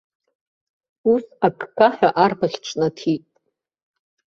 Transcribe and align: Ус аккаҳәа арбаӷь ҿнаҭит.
Ус 1.11 1.23
аккаҳәа 1.47 2.09
арбаӷь 2.23 2.57
ҿнаҭит. 2.65 3.23